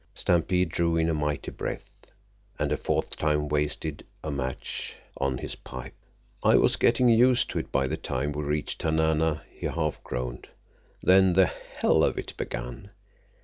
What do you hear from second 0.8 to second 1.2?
in a